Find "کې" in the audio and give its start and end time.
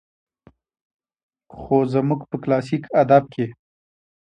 3.33-3.45